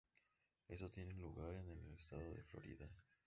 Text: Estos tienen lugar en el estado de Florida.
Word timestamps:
Estos 0.67 0.89
tienen 0.91 1.21
lugar 1.21 1.53
en 1.53 1.69
el 1.77 1.93
estado 1.93 2.33
de 2.33 2.41
Florida. 2.45 2.89